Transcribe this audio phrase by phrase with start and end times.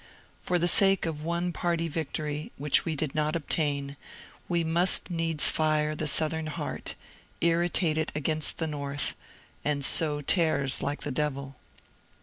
[0.41, 3.97] For the sake of one party victory, which we did not obtain,
[4.49, 6.95] we must needs fire the Southern heart,
[7.39, 9.13] irritate it against the North,
[9.63, 11.55] and sow tares like the devil.